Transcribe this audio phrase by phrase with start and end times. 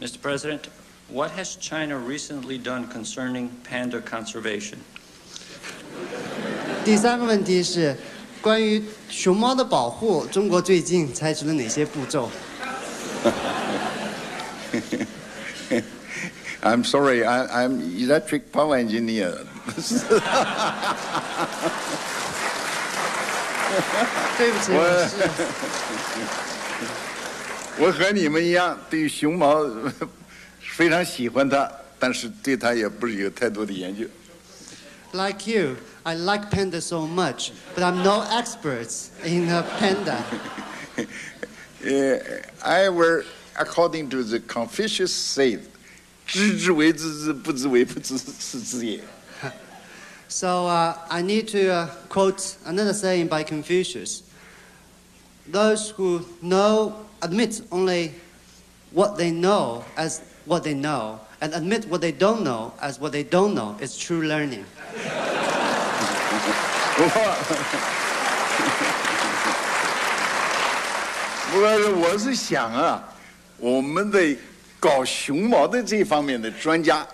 [0.00, 0.20] Mr.
[0.20, 0.68] President,
[1.08, 4.78] what has China recently done concerning panda conservation?
[6.84, 7.96] 第三个问题是
[8.40, 12.30] 关于熊猫的保护，中国最近采取了哪些步骤？
[16.62, 19.36] I'm sorry, I, I'm electric power engineer.
[27.78, 29.64] 对 不起，我我是我和你们一样，对熊猫
[30.60, 34.06] 非常喜欢它，但是对它也不是有太多的研究。
[35.14, 35.76] like you.
[36.06, 38.92] I like panda so much, but I'm no expert
[39.24, 40.22] in uh, panda.
[41.82, 42.18] Uh,
[42.62, 43.22] I will,
[43.58, 45.60] according to the Confucius said,
[46.26, 49.00] 知之为知之，不知为不知，是知也。
[50.28, 54.24] So uh, I need to uh, quote another saying by Confucius.
[55.50, 58.11] Those who know admit only
[58.91, 63.11] what they know as what they know, and admit what they don't know as what
[63.11, 64.63] they don't know is true learning.
[71.51, 73.03] 我我我是想啊，
[73.57, 74.35] 我们的
[74.79, 77.07] 搞熊猫的这方面的专家，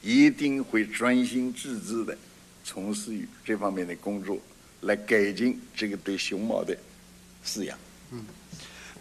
[0.00, 2.16] 一定会专心致志的
[2.64, 4.38] 从事于这方面的工作，
[4.82, 6.76] 来改进这个对熊猫的
[7.44, 7.78] 饲养。
[8.12, 8.24] 嗯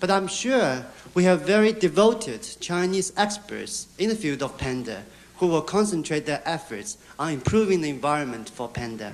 [0.02, 5.04] But I'm sure we have very devoted Chinese experts in the field of panda
[5.38, 9.14] who will concentrate their efforts on improving the environment for panda.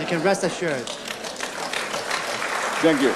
[0.00, 0.86] You can rest assured.
[2.80, 3.12] Thank you.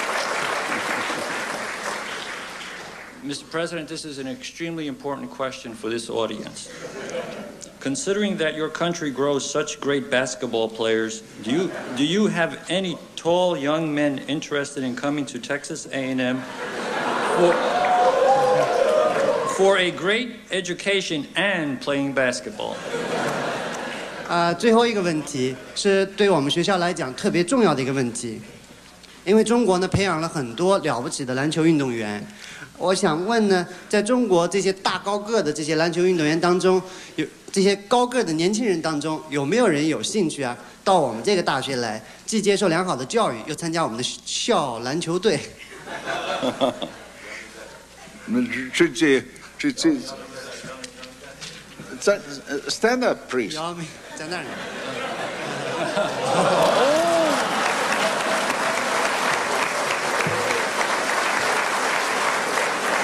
[3.27, 3.49] Mr.
[3.49, 6.69] President, this is an extremely important question for this audience.
[7.79, 12.97] Considering that your country grows such great basketball players, do you, do you have any
[13.23, 16.41] all young men interested in coming to Texas A&M
[17.37, 17.53] for,
[19.55, 22.75] for a great education and playing basketball?
[24.27, 28.41] 啊、最后一个问题是对我们学校来讲特别重要的一个问题，
[29.25, 32.25] 因为中国呢培养了很多了不起的篮球运动员。
[32.77, 36.81] 我想问呢，在中国这些大高个的这些篮球运动员当中，
[37.15, 45.39] 有这些高个的年轻人当中，有没有人有兴趣啊，到我们这个大学来，既接受良好的教育，又参加我们的校篮球队？
[48.25, 48.41] 那
[48.73, 49.23] 这这
[49.57, 49.89] 这这
[52.69, 53.55] ，stand up please。
[53.55, 53.85] 姚明
[54.15, 54.47] 在那里。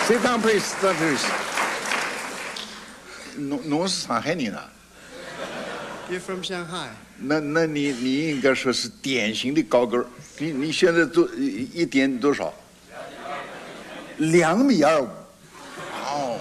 [0.09, 0.73] Sit down please.
[0.81, 1.23] Please.
[3.37, 4.67] 侬侬是上海人啊
[6.09, 6.87] ？You're from Shanghai.
[7.19, 10.07] 那那你你应该说是典型的高跟儿。
[10.39, 12.51] 你你现在多一一点多少？
[14.17, 15.07] 两米二五。
[16.07, 16.39] 哦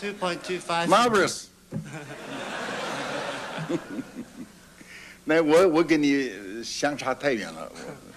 [0.00, 1.42] Two point two five.，marvelous。
[5.24, 8.09] 那我我跟你相差太远了，我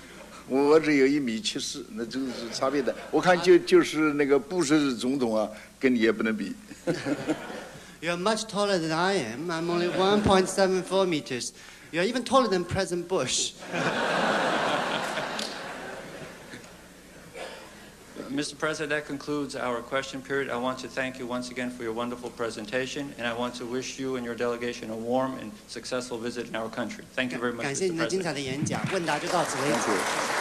[0.48, 2.94] 我只有一米七四，那就是差别的。
[3.10, 5.48] 我看就就是那个布什总统啊，
[5.78, 6.54] 跟你也不能比。
[8.00, 9.50] You're much taller than I am.
[9.50, 11.52] I'm only 1.74 meters.
[11.91, 13.54] You're even taller than President Bush.
[18.30, 18.56] Mr.
[18.56, 20.50] President, that concludes our question period.
[20.50, 23.64] I want to thank you once again for your wonderful presentation, and I want to
[23.64, 27.04] wish you and your delegation a warm and successful visit in our country.
[27.16, 27.88] Thank you very much, 感谢 Mr.
[27.88, 30.31] 您的精 President.